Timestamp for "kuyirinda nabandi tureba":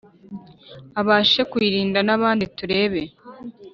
1.51-3.01